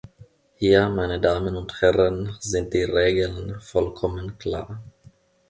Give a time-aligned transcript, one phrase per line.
[0.55, 4.81] Hier, meine Damen und Herren, sind die Regeln vollkommen klar.